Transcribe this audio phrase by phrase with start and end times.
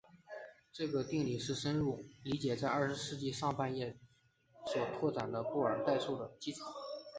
[0.73, 3.99] 这个定理是深入理解在二十世纪上半叶
[4.65, 6.63] 所拓展的布尔代数的基础。